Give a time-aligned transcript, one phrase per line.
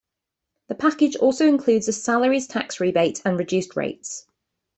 [0.67, 4.25] The package also includes a salaries tax rebate, and reduced rates.